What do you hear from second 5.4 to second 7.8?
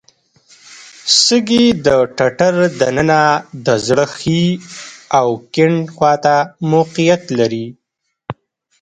کیڼ خواته موقعیت لري.